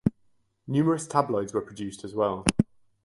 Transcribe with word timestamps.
Numerous 0.65 1.05
tabloids 1.05 1.53
were 1.53 1.61
produced 1.61 2.03
as 2.03 2.15
well. 2.15 2.43